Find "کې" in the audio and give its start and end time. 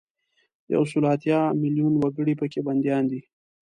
2.51-2.59